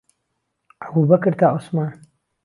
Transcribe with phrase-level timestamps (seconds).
[0.83, 1.91] عهبووبهکر تا عوسمان